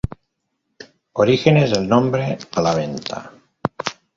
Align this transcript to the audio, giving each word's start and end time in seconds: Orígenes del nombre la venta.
Orígenes 1.25 1.75
del 1.75 1.87
nombre 1.93 2.27
la 2.69 2.73
venta. 2.81 3.21